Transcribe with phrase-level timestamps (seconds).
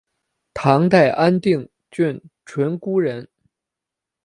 [0.55, 3.29] 唐代安定郡鹑觚人。